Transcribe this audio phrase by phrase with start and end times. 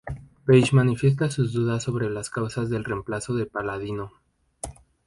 [0.47, 4.11] Page manifiesta sus dudas sobre las causas del reemplazo de Paladino.